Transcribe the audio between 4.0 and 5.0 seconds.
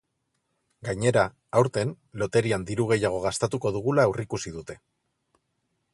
aurrikusi dute.